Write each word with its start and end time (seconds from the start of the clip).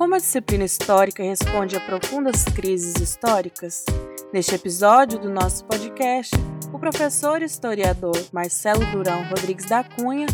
Como 0.00 0.14
a 0.14 0.18
disciplina 0.18 0.64
histórica 0.64 1.22
responde 1.22 1.76
a 1.76 1.80
profundas 1.80 2.42
crises 2.44 2.94
históricas, 2.94 3.84
neste 4.32 4.54
episódio 4.54 5.18
do 5.18 5.28
nosso 5.28 5.62
podcast, 5.66 6.34
o 6.72 6.78
professor 6.78 7.42
e 7.42 7.44
historiador 7.44 8.16
Marcelo 8.32 8.82
Durão 8.92 9.22
Rodrigues 9.24 9.66
da 9.66 9.84
Cunha 9.84 10.26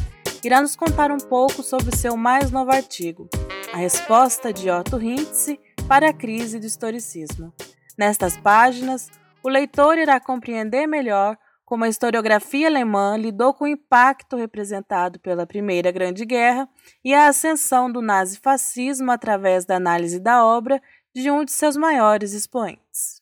irá 0.45 0.63
nos 0.63 0.77
contar 0.77 1.11
um 1.11 1.19
pouco 1.19 1.65
sobre 1.65 1.97
seu 1.97 2.17
mais 2.17 2.53
novo 2.53 2.71
artigo, 2.71 3.29
A 3.73 3.79
Resposta 3.79 4.53
de 4.53 4.71
Otto 4.71 5.03
Hintze 5.03 5.59
para 5.89 6.11
a 6.11 6.13
Crise 6.13 6.61
do 6.61 6.67
Historicismo. 6.67 7.53
Nestas 7.99 8.37
páginas, 8.37 9.11
o 9.43 9.49
leitor 9.49 9.99
irá 9.99 10.21
compreender 10.21 10.87
melhor 10.87 11.37
como 11.67 11.85
a 11.85 11.89
historiografia 11.89 12.69
alemã 12.69 13.17
lidou 13.17 13.53
com 13.53 13.65
o 13.65 13.69
impacto 13.69 14.37
representado 14.37 15.19
pela 15.19 15.45
Primeira 15.45 15.91
Grande 15.91 16.25
Guerra 16.25 16.69
e 17.05 17.13
a 17.13 17.27
ascensão 17.27 17.91
do 17.91 18.01
nazifascismo 18.01 19.11
através 19.11 19.65
da 19.65 19.75
análise 19.75 20.21
da 20.21 20.47
obra 20.47 20.81
de 21.13 21.29
um 21.29 21.45
de 21.45 21.51
seus 21.51 21.77
maiores 21.77 22.33
expoentes. 22.33 23.21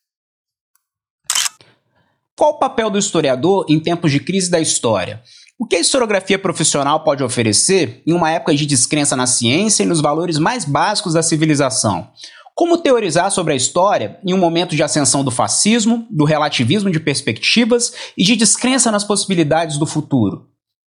Qual 2.37 2.51
o 2.51 2.59
papel 2.59 2.91
do 2.91 2.99
historiador 2.99 3.65
em 3.67 3.79
tempos 3.79 4.11
de 4.11 4.19
crise 4.19 4.51
da 4.51 4.59
história? 4.59 5.23
O 5.57 5.65
que 5.65 5.77
a 5.77 5.79
historiografia 5.79 6.37
profissional 6.37 7.03
pode 7.03 7.23
oferecer 7.23 8.03
em 8.05 8.13
uma 8.13 8.29
época 8.29 8.53
de 8.53 8.65
descrença 8.65 9.15
na 9.15 9.25
ciência 9.25 9.83
e 9.83 9.85
nos 9.87 10.01
valores 10.01 10.37
mais 10.37 10.65
básicos 10.65 11.13
da 11.13 11.23
civilização? 11.23 12.11
Como 12.55 12.77
teorizar 12.77 13.29
sobre 13.31 13.51
a 13.51 13.55
história 13.55 14.17
em 14.25 14.33
um 14.33 14.37
momento 14.37 14.77
de 14.77 14.81
ascensão 14.81 15.25
do 15.25 15.29
fascismo, 15.29 16.07
do 16.09 16.23
relativismo 16.23 16.89
de 16.89 17.01
perspectivas 17.01 17.93
e 18.17 18.23
de 18.23 18.37
descrença 18.37 18.89
nas 18.89 19.03
possibilidades 19.03 19.77
do 19.77 19.85
futuro? 19.85 20.47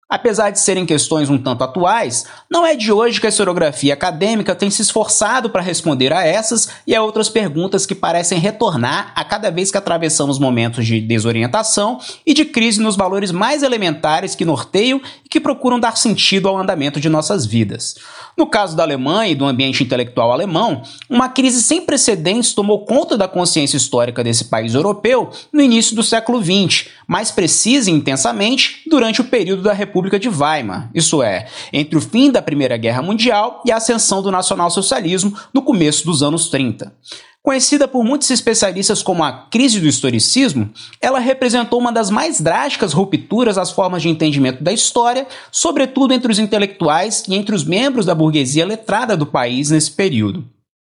Apesar 0.07 0.51
de 0.51 0.59
serem 0.59 0.85
questões 0.85 1.31
um 1.31 1.37
tanto 1.37 1.63
atuais, 1.63 2.25
não 2.47 2.63
é 2.63 2.75
de 2.75 2.91
hoje 2.91 3.19
que 3.19 3.25
a 3.25 3.29
historiografia 3.29 3.95
acadêmica 3.95 4.53
tem 4.53 4.69
se 4.69 4.83
esforçado 4.83 5.49
para 5.49 5.63
responder 5.63 6.13
a 6.13 6.23
essas 6.23 6.69
e 6.85 6.95
a 6.95 7.01
outras 7.01 7.27
perguntas 7.27 7.87
que 7.87 7.95
parecem 7.95 8.37
retornar 8.37 9.11
a 9.15 9.23
cada 9.23 9.49
vez 9.49 9.71
que 9.71 9.79
atravessamos 9.79 10.37
momentos 10.37 10.85
de 10.85 11.01
desorientação 11.01 11.99
e 12.23 12.35
de 12.35 12.45
crise 12.45 12.79
nos 12.79 12.95
valores 12.95 13.31
mais 13.31 13.63
elementares 13.63 14.35
que 14.35 14.45
norteiam 14.45 15.01
e 15.25 15.27
que 15.27 15.39
procuram 15.39 15.79
dar 15.79 15.97
sentido 15.97 16.47
ao 16.47 16.57
andamento 16.57 16.99
de 16.99 17.09
nossas 17.09 17.43
vidas. 17.43 17.95
No 18.37 18.45
caso 18.45 18.75
da 18.75 18.83
Alemanha 18.83 19.31
e 19.31 19.35
do 19.35 19.45
ambiente 19.45 19.81
intelectual 19.81 20.31
alemão, 20.31 20.83
uma 21.09 21.29
crise 21.29 21.63
sem 21.63 21.81
precedentes 21.81 22.53
tomou 22.53 22.85
conta 22.85 23.17
da 23.17 23.27
consciência 23.27 23.77
histórica 23.77 24.23
desse 24.23 24.45
país 24.45 24.75
europeu 24.75 25.31
no 25.51 25.61
início 25.61 25.95
do 25.95 26.03
século 26.03 26.43
XX, 26.43 26.89
mais 27.07 27.31
precisa 27.31 27.89
e 27.89 27.93
intensamente 27.93 28.83
durante 28.87 29.21
o 29.21 29.25
período 29.25 29.63
da 29.63 29.73
República 29.95 30.19
de 30.19 30.27
Weimar, 30.27 30.89
isso 30.93 31.23
é, 31.23 31.47
entre 31.71 31.97
o 31.97 32.01
fim 32.01 32.29
da 32.29 32.41
Primeira 32.41 32.75
Guerra 32.75 33.01
Mundial 33.01 33.63
e 33.65 33.71
a 33.71 33.77
ascensão 33.77 34.21
do 34.21 34.29
nacionalsocialismo 34.29 35.33
no 35.53 35.61
começo 35.61 36.05
dos 36.05 36.21
anos 36.21 36.49
30. 36.49 36.93
Conhecida 37.41 37.87
por 37.87 38.03
muitos 38.03 38.29
especialistas 38.29 39.01
como 39.01 39.23
a 39.23 39.31
crise 39.31 39.79
do 39.79 39.87
historicismo, 39.87 40.69
ela 40.99 41.19
representou 41.19 41.79
uma 41.79 41.93
das 41.93 42.09
mais 42.09 42.41
drásticas 42.41 42.91
rupturas 42.91 43.57
às 43.57 43.71
formas 43.71 44.01
de 44.01 44.09
entendimento 44.09 44.61
da 44.61 44.73
história, 44.73 45.25
sobretudo 45.49 46.13
entre 46.13 46.29
os 46.29 46.39
intelectuais 46.39 47.23
e 47.29 47.33
entre 47.33 47.55
os 47.55 47.63
membros 47.63 48.05
da 48.05 48.13
burguesia 48.13 48.65
letrada 48.65 49.15
do 49.15 49.25
país 49.25 49.69
nesse 49.69 49.91
período 49.91 50.43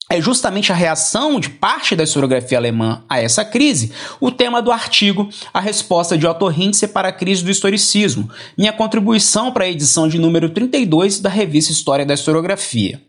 é 0.08 0.20
justamente 0.20 0.70
a 0.70 0.74
reação 0.74 1.40
de 1.40 1.50
parte 1.50 1.96
da 1.96 2.04
historiografia 2.04 2.58
alemã 2.58 3.02
a 3.08 3.20
essa 3.20 3.44
crise, 3.44 3.92
o 4.20 4.30
tema 4.30 4.62
do 4.62 4.70
artigo 4.70 5.28
A 5.52 5.60
Resposta 5.60 6.16
de 6.16 6.26
Otto 6.26 6.50
Hintze 6.50 6.86
para 6.88 7.08
a 7.08 7.12
Crise 7.12 7.42
do 7.42 7.50
Historicismo, 7.50 8.30
minha 8.56 8.72
contribuição 8.72 9.50
para 9.50 9.64
a 9.64 9.68
edição 9.68 10.06
de 10.08 10.18
número 10.18 10.48
32 10.50 11.18
da 11.18 11.28
revista 11.28 11.72
História 11.72 12.06
da 12.06 12.14
Historiografia. 12.14 13.00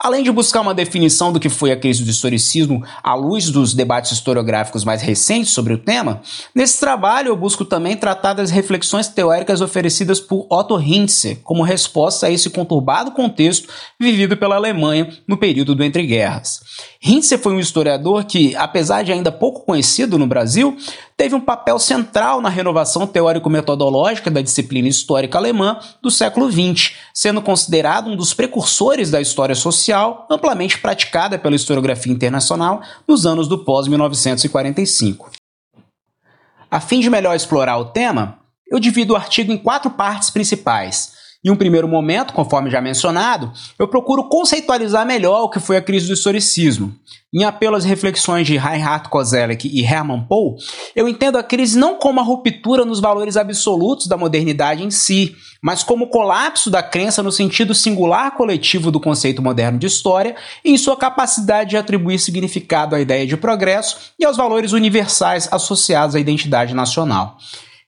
Além 0.00 0.22
de 0.22 0.30
buscar 0.30 0.60
uma 0.60 0.72
definição 0.72 1.32
do 1.32 1.40
que 1.40 1.48
foi 1.48 1.72
a 1.72 1.76
crise 1.76 2.04
do 2.04 2.10
historicismo 2.10 2.84
à 3.02 3.14
luz 3.14 3.50
dos 3.50 3.74
debates 3.74 4.12
historiográficos 4.12 4.84
mais 4.84 5.02
recentes 5.02 5.50
sobre 5.50 5.74
o 5.74 5.78
tema, 5.78 6.22
nesse 6.54 6.78
trabalho 6.78 7.30
eu 7.30 7.36
busco 7.36 7.64
também 7.64 7.96
tratar 7.96 8.32
das 8.32 8.48
reflexões 8.48 9.08
teóricas 9.08 9.60
oferecidas 9.60 10.20
por 10.20 10.46
Otto 10.48 10.80
Hintze 10.80 11.40
como 11.42 11.64
resposta 11.64 12.28
a 12.28 12.30
esse 12.30 12.48
conturbado 12.48 13.10
contexto 13.10 13.68
vivido 13.98 14.36
pela 14.36 14.54
Alemanha 14.54 15.18
no 15.26 15.36
período 15.36 15.74
do 15.74 15.82
entreguerras. 15.82 16.60
Hintze 17.02 17.36
foi 17.36 17.54
um 17.54 17.60
historiador 17.60 18.24
que, 18.24 18.54
apesar 18.54 19.02
de 19.02 19.10
ainda 19.10 19.32
pouco 19.32 19.64
conhecido 19.64 20.16
no 20.16 20.28
Brasil, 20.28 20.76
teve 21.18 21.34
um 21.34 21.40
papel 21.40 21.80
central 21.80 22.40
na 22.40 22.48
renovação 22.48 23.04
teórico-metodológica 23.04 24.30
da 24.30 24.40
disciplina 24.40 24.86
histórica 24.86 25.36
alemã 25.36 25.80
do 26.00 26.12
século 26.12 26.48
XX, 26.48 26.94
sendo 27.12 27.42
considerado 27.42 28.08
um 28.08 28.14
dos 28.14 28.32
precursores 28.32 29.10
da 29.10 29.20
história 29.20 29.56
social 29.56 30.28
amplamente 30.30 30.78
praticada 30.78 31.36
pela 31.36 31.56
historiografia 31.56 32.12
internacional 32.12 32.80
nos 33.06 33.26
anos 33.26 33.48
do 33.48 33.64
pós-1945. 33.64 35.26
A 36.70 36.80
fim 36.80 37.00
de 37.00 37.10
melhor 37.10 37.34
explorar 37.34 37.78
o 37.78 37.86
tema, 37.86 38.38
eu 38.70 38.78
divido 38.78 39.14
o 39.14 39.16
artigo 39.16 39.50
em 39.50 39.58
quatro 39.58 39.90
partes 39.90 40.30
principais. 40.30 41.12
Em 41.44 41.50
um 41.50 41.56
primeiro 41.56 41.86
momento, 41.86 42.32
conforme 42.32 42.68
já 42.68 42.80
mencionado, 42.80 43.52
eu 43.78 43.86
procuro 43.86 44.28
conceitualizar 44.28 45.06
melhor 45.06 45.44
o 45.44 45.48
que 45.48 45.60
foi 45.60 45.76
a 45.76 45.82
crise 45.82 46.08
do 46.08 46.12
historicismo. 46.12 46.92
Em 47.32 47.44
apelo 47.44 47.76
às 47.76 47.84
reflexões 47.84 48.44
de 48.44 48.56
Reinhard 48.56 49.08
Koselleck 49.08 49.68
e 49.68 49.84
Hermann 49.84 50.24
Pohl, 50.24 50.56
eu 50.96 51.06
entendo 51.06 51.38
a 51.38 51.42
crise 51.42 51.78
não 51.78 51.96
como 51.96 52.18
a 52.18 52.24
ruptura 52.24 52.84
nos 52.84 52.98
valores 52.98 53.36
absolutos 53.36 54.08
da 54.08 54.16
modernidade 54.16 54.82
em 54.82 54.90
si, 54.90 55.36
mas 55.62 55.84
como 55.84 56.06
o 56.06 56.08
colapso 56.08 56.70
da 56.70 56.82
crença 56.82 57.22
no 57.22 57.30
sentido 57.30 57.72
singular 57.72 58.36
coletivo 58.36 58.90
do 58.90 58.98
conceito 58.98 59.40
moderno 59.40 59.78
de 59.78 59.86
história 59.86 60.34
e 60.64 60.72
em 60.72 60.78
sua 60.78 60.96
capacidade 60.96 61.70
de 61.70 61.76
atribuir 61.76 62.18
significado 62.18 62.96
à 62.96 63.00
ideia 63.00 63.24
de 63.24 63.36
progresso 63.36 63.96
e 64.18 64.24
aos 64.24 64.36
valores 64.36 64.72
universais 64.72 65.48
associados 65.52 66.16
à 66.16 66.20
identidade 66.20 66.74
nacional. 66.74 67.38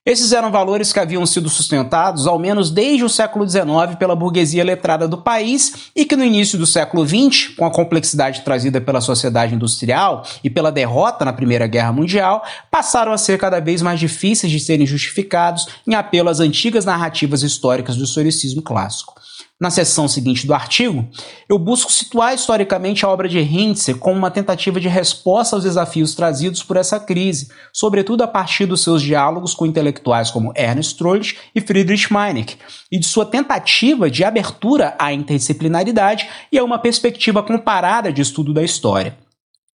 Esses 0.03 0.31
eram 0.31 0.51
valores 0.51 0.91
que 0.91 0.99
haviam 0.99 1.23
sido 1.27 1.47
sustentados 1.47 2.25
ao 2.25 2.39
menos 2.39 2.71
desde 2.71 3.03
o 3.03 3.09
século 3.09 3.47
XIX 3.47 3.95
pela 3.99 4.15
burguesia 4.15 4.63
letrada 4.63 5.07
do 5.07 5.21
país 5.21 5.91
e 5.95 6.05
que 6.05 6.15
no 6.15 6.25
início 6.25 6.57
do 6.57 6.65
século 6.65 7.07
XX, 7.07 7.49
com 7.55 7.67
a 7.67 7.71
complexidade 7.71 8.41
trazida 8.41 8.81
pela 8.81 8.99
sociedade 8.99 9.53
industrial 9.53 10.25
e 10.43 10.49
pela 10.49 10.71
derrota 10.71 11.23
na 11.23 11.31
Primeira 11.31 11.67
Guerra 11.67 11.93
Mundial, 11.93 12.43
passaram 12.71 13.11
a 13.11 13.17
ser 13.17 13.37
cada 13.37 13.59
vez 13.59 13.83
mais 13.83 13.99
difíceis 13.99 14.51
de 14.51 14.59
serem 14.59 14.87
justificados 14.87 15.67
em 15.85 15.93
apelo 15.93 16.29
às 16.29 16.39
antigas 16.39 16.83
narrativas 16.83 17.43
históricas 17.43 17.95
do 17.95 18.03
historicismo 18.03 18.63
clássico. 18.63 19.20
Na 19.59 19.69
seção 19.69 20.07
seguinte 20.07 20.47
do 20.47 20.53
artigo, 20.53 21.07
eu 21.47 21.59
busco 21.59 21.91
situar 21.91 22.33
historicamente 22.33 23.05
a 23.05 23.09
obra 23.09 23.29
de 23.29 23.39
Hintze 23.39 23.93
como 23.93 24.17
uma 24.17 24.31
tentativa 24.31 24.79
de 24.79 24.87
resposta 24.87 25.55
aos 25.55 25.63
desafios 25.63 26.15
trazidos 26.15 26.63
por 26.63 26.77
essa 26.77 26.99
crise, 26.99 27.49
sobretudo 27.71 28.23
a 28.23 28.27
partir 28.27 28.65
dos 28.65 28.83
seus 28.83 29.01
diálogos 29.01 29.53
com 29.53 29.65
intelectuais 29.65 30.31
como 30.31 30.51
Ernst 30.55 30.97
Troeltsch 30.97 31.35
e 31.53 31.61
Friedrich 31.61 32.11
Meinecke, 32.11 32.57
e 32.91 32.97
de 32.97 33.05
sua 33.05 33.25
tentativa 33.25 34.09
de 34.09 34.23
abertura 34.23 34.95
à 34.97 35.13
interdisciplinaridade 35.13 36.27
e 36.51 36.57
a 36.57 36.63
uma 36.63 36.79
perspectiva 36.79 37.43
comparada 37.43 38.11
de 38.11 38.21
estudo 38.21 38.53
da 38.53 38.63
história. 38.63 39.15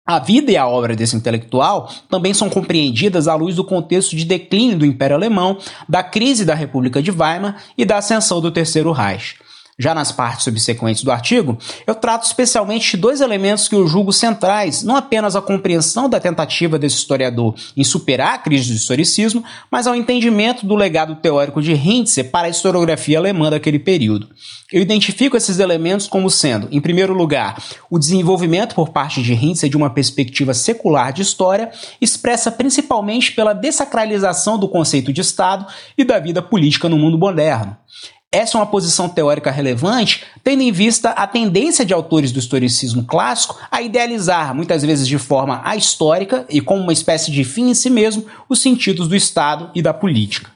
A 0.08 0.20
vida 0.20 0.52
e 0.52 0.58
a 0.58 0.68
obra 0.68 0.96
desse 0.96 1.16
intelectual 1.16 1.92
também 2.08 2.32
são 2.32 2.48
compreendidas 2.48 3.28
à 3.28 3.34
luz 3.34 3.56
do 3.56 3.64
contexto 3.64 4.16
de 4.16 4.24
declínio 4.24 4.78
do 4.78 4.86
Império 4.86 5.16
Alemão, 5.16 5.58
da 5.90 6.04
crise 6.04 6.46
da 6.46 6.54
República 6.54 7.02
de 7.02 7.10
Weimar 7.10 7.64
e 7.76 7.84
da 7.84 7.98
ascensão 7.98 8.40
do 8.40 8.52
Terceiro 8.52 8.92
Reich. 8.92 9.36
Já 9.78 9.94
nas 9.94 10.10
partes 10.10 10.46
subsequentes 10.46 11.04
do 11.04 11.12
artigo, 11.12 11.58
eu 11.86 11.94
trato 11.94 12.24
especialmente 12.24 12.92
de 12.92 12.98
dois 12.98 13.20
elementos 13.20 13.68
que 13.68 13.76
eu 13.76 13.86
julgo 13.86 14.14
centrais, 14.14 14.84
não 14.84 14.96
apenas 14.96 15.36
a 15.36 15.42
compreensão 15.42 16.10
da 16.10 16.18
tentativa 16.18 16.80
desse 16.80 16.96
historiador 16.96 17.54
em 17.76 17.84
superar 17.84 18.36
a 18.36 18.38
crise 18.38 18.70
do 18.70 18.78
historicismo, 18.78 19.44
mas 19.70 19.86
ao 19.86 19.94
entendimento 19.94 20.66
do 20.66 20.76
legado 20.76 21.18
teórico 21.18 21.62
de 21.62 21.74
Hintze 21.74 22.24
para 22.24 22.48
a 22.48 22.50
historiografia 22.50 23.18
alemã 23.18 23.50
daquele 23.50 23.78
período. 23.78 24.30
Eu 24.72 24.82
identifico 24.82 25.36
esses 25.36 25.60
elementos 25.60 26.08
como 26.08 26.30
sendo, 26.30 26.70
em 26.72 26.80
primeiro 26.80 27.14
lugar, 27.14 27.62
o 27.90 28.00
desenvolvimento 28.00 28.76
por 28.76 28.90
parte 28.90 29.22
de 29.22 29.34
Hintze 29.34 29.68
de 29.68 29.76
uma 29.76 29.90
perspectiva 29.90 30.54
secular 30.54 31.12
de 31.12 31.22
história, 31.22 31.70
expressa 32.00 32.50
principalmente 32.50 33.34
pela 33.34 33.52
dessacralização 33.52 34.58
do 34.58 34.70
conceito 34.70 35.12
de 35.12 35.20
Estado 35.20 35.66
e 35.98 36.06
da 36.06 36.18
vida 36.18 36.42
política 36.42 36.88
no 36.88 36.98
mundo 36.98 37.18
moderno. 37.18 37.76
Essa 38.36 38.58
é 38.58 38.60
uma 38.60 38.68
posição 38.68 39.08
teórica 39.08 39.50
relevante, 39.50 40.26
tendo 40.44 40.62
em 40.62 40.70
vista 40.70 41.12
a 41.12 41.26
tendência 41.26 41.86
de 41.86 41.94
autores 41.94 42.34
do 42.34 42.40
historicismo 42.40 43.06
clássico 43.06 43.58
a 43.72 43.82
idealizar, 43.82 44.54
muitas 44.54 44.84
vezes 44.84 45.08
de 45.08 45.18
forma 45.18 45.62
ahistórica 45.64 46.46
e 46.50 46.60
como 46.60 46.82
uma 46.82 46.92
espécie 46.92 47.32
de 47.32 47.46
fim 47.46 47.70
em 47.70 47.74
si 47.74 47.90
mesmo, 47.90 48.26
os 48.50 48.60
sentidos 48.60 49.08
do 49.08 49.16
Estado 49.16 49.72
e 49.74 49.82
da 49.82 49.94
política. 49.94 50.52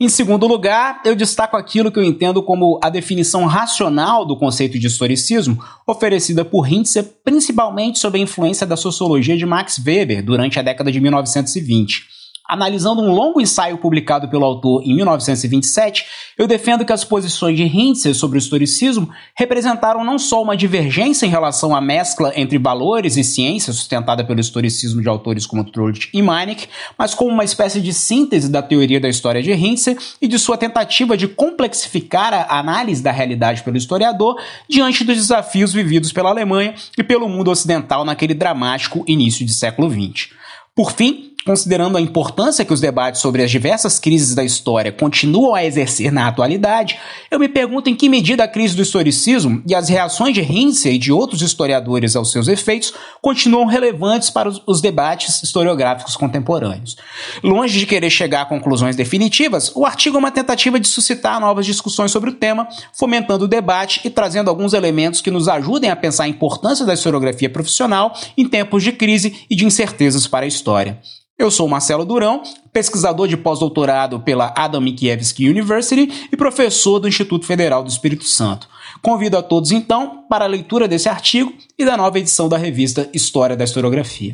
Em 0.00 0.08
segundo 0.08 0.46
lugar, 0.46 1.02
eu 1.04 1.14
destaco 1.14 1.58
aquilo 1.58 1.92
que 1.92 1.98
eu 1.98 2.04
entendo 2.04 2.42
como 2.42 2.80
a 2.82 2.88
definição 2.88 3.44
racional 3.44 4.24
do 4.24 4.34
conceito 4.34 4.78
de 4.78 4.86
historicismo, 4.86 5.62
oferecida 5.86 6.42
por 6.42 6.66
Hintze, 6.66 7.02
principalmente 7.22 7.98
sob 7.98 8.18
a 8.18 8.22
influência 8.22 8.66
da 8.66 8.78
sociologia 8.78 9.36
de 9.36 9.44
Max 9.44 9.78
Weber 9.84 10.24
durante 10.24 10.58
a 10.58 10.62
década 10.62 10.90
de 10.90 11.02
1920. 11.02 12.15
Analisando 12.48 13.02
um 13.02 13.12
longo 13.12 13.40
ensaio 13.40 13.78
publicado 13.78 14.28
pelo 14.28 14.44
autor 14.44 14.82
em 14.84 14.94
1927, 14.94 16.04
eu 16.38 16.46
defendo 16.46 16.84
que 16.84 16.92
as 16.92 17.04
posições 17.04 17.56
de 17.56 17.64
Hintze 17.64 18.14
sobre 18.14 18.38
o 18.38 18.40
historicismo 18.40 19.10
representaram 19.34 20.04
não 20.04 20.18
só 20.18 20.42
uma 20.42 20.56
divergência 20.56 21.26
em 21.26 21.30
relação 21.30 21.74
à 21.74 21.80
mescla 21.80 22.32
entre 22.36 22.58
valores 22.58 23.16
e 23.16 23.24
ciência 23.24 23.72
sustentada 23.72 24.24
pelo 24.24 24.38
historicismo 24.38 25.02
de 25.02 25.08
autores 25.08 25.44
como 25.46 25.64
Trout 25.64 26.08
e 26.12 26.22
Meinecke, 26.22 26.68
mas 26.96 27.14
como 27.14 27.30
uma 27.30 27.44
espécie 27.44 27.80
de 27.80 27.92
síntese 27.92 28.48
da 28.48 28.62
teoria 28.62 29.00
da 29.00 29.08
história 29.08 29.42
de 29.42 29.52
Hintze 29.52 29.96
e 30.22 30.28
de 30.28 30.38
sua 30.38 30.56
tentativa 30.56 31.16
de 31.16 31.26
complexificar 31.26 32.32
a 32.32 32.58
análise 32.58 33.02
da 33.02 33.10
realidade 33.10 33.62
pelo 33.62 33.76
historiador 33.76 34.40
diante 34.68 35.02
dos 35.02 35.16
desafios 35.16 35.72
vividos 35.72 36.12
pela 36.12 36.30
Alemanha 36.30 36.74
e 36.96 37.02
pelo 37.02 37.28
mundo 37.28 37.50
ocidental 37.50 38.04
naquele 38.04 38.34
dramático 38.34 39.04
início 39.06 39.44
de 39.44 39.52
século 39.52 39.90
XX. 39.90 40.30
Por 40.74 40.92
fim, 40.92 41.35
considerando 41.46 41.96
a 41.96 42.00
importância 42.00 42.64
que 42.64 42.72
os 42.72 42.80
debates 42.80 43.20
sobre 43.20 43.40
as 43.40 43.50
diversas 43.50 44.00
crises 44.00 44.34
da 44.34 44.42
história 44.42 44.90
continuam 44.90 45.54
a 45.54 45.64
exercer 45.64 46.10
na 46.10 46.26
atualidade, 46.26 46.98
eu 47.30 47.38
me 47.38 47.48
pergunto 47.48 47.88
em 47.88 47.94
que 47.94 48.08
medida 48.08 48.42
a 48.42 48.48
crise 48.48 48.74
do 48.74 48.82
historicismo 48.82 49.62
e 49.64 49.72
as 49.72 49.88
reações 49.88 50.34
de 50.34 50.42
Hintze 50.42 50.90
e 50.90 50.98
de 50.98 51.12
outros 51.12 51.42
historiadores 51.42 52.16
aos 52.16 52.32
seus 52.32 52.48
efeitos 52.48 52.92
continuam 53.22 53.66
relevantes 53.66 54.28
para 54.28 54.48
os 54.48 54.80
debates 54.80 55.40
historiográficos 55.44 56.16
contemporâneos. 56.16 56.96
Longe 57.44 57.78
de 57.78 57.86
querer 57.86 58.10
chegar 58.10 58.42
a 58.42 58.46
conclusões 58.46 58.96
definitivas, 58.96 59.70
o 59.76 59.86
artigo 59.86 60.16
é 60.16 60.18
uma 60.18 60.32
tentativa 60.32 60.80
de 60.80 60.88
suscitar 60.88 61.40
novas 61.40 61.64
discussões 61.64 62.10
sobre 62.10 62.30
o 62.30 62.34
tema, 62.34 62.66
fomentando 62.92 63.44
o 63.44 63.48
debate 63.48 64.00
e 64.04 64.10
trazendo 64.10 64.50
alguns 64.50 64.72
elementos 64.72 65.20
que 65.20 65.30
nos 65.30 65.46
ajudem 65.46 65.90
a 65.90 65.96
pensar 65.96 66.24
a 66.24 66.28
importância 66.28 66.84
da 66.84 66.94
historiografia 66.94 67.48
profissional 67.48 68.12
em 68.36 68.48
tempos 68.48 68.82
de 68.82 68.90
crise 68.90 69.46
e 69.48 69.54
de 69.54 69.64
incertezas 69.64 70.26
para 70.26 70.44
a 70.44 70.48
história. 70.48 70.98
Eu 71.38 71.50
sou 71.50 71.68
Marcelo 71.68 72.06
Durão, 72.06 72.42
pesquisador 72.72 73.28
de 73.28 73.36
pós-doutorado 73.36 74.18
pela 74.20 74.54
Adam 74.56 74.80
Mickiewicz 74.80 75.38
University 75.38 76.28
e 76.32 76.36
professor 76.36 76.98
do 76.98 77.06
Instituto 77.06 77.44
Federal 77.44 77.82
do 77.82 77.90
Espírito 77.90 78.24
Santo. 78.24 78.66
Convido 79.02 79.36
a 79.36 79.42
todos 79.42 79.70
então 79.70 80.24
para 80.30 80.46
a 80.46 80.48
leitura 80.48 80.88
desse 80.88 81.10
artigo 81.10 81.52
e 81.78 81.84
da 81.84 81.94
nova 81.94 82.18
edição 82.18 82.48
da 82.48 82.56
revista 82.56 83.10
História 83.12 83.54
da 83.54 83.64
Historiografia. 83.64 84.32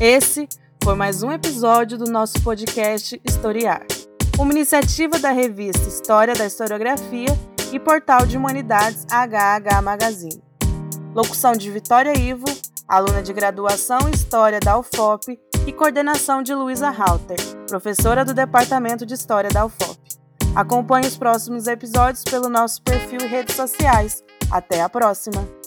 Esse 0.00 0.48
foi 0.82 0.96
mais 0.96 1.22
um 1.22 1.30
episódio 1.30 1.96
do 1.96 2.10
nosso 2.10 2.42
podcast 2.42 3.20
Historiar, 3.24 3.86
uma 4.40 4.52
iniciativa 4.52 5.20
da 5.20 5.30
revista 5.30 5.86
História 5.86 6.34
da 6.34 6.46
Historiografia 6.46 7.28
e 7.72 7.78
portal 7.78 8.26
de 8.26 8.36
humanidades 8.36 9.06
HH 9.08 9.80
Magazine. 9.84 10.42
Locução 11.14 11.52
de 11.52 11.70
Vitória 11.70 12.18
Ivo, 12.18 12.46
aluna 12.88 13.22
de 13.22 13.32
graduação 13.32 14.08
em 14.08 14.10
História 14.10 14.58
da 14.58 14.76
UFOP 14.76 15.38
e 15.66 15.72
coordenação 15.72 16.42
de 16.42 16.54
Luísa 16.54 16.90
Halter, 16.90 17.38
professora 17.68 18.24
do 18.24 18.34
Departamento 18.34 19.04
de 19.04 19.14
História 19.14 19.50
da 19.50 19.64
UFOP. 19.64 19.98
Acompanhe 20.54 21.06
os 21.06 21.16
próximos 21.16 21.66
episódios 21.66 22.24
pelo 22.24 22.48
nosso 22.48 22.82
perfil 22.82 23.20
e 23.20 23.26
redes 23.26 23.54
sociais. 23.54 24.24
Até 24.50 24.82
a 24.82 24.88
próxima! 24.88 25.59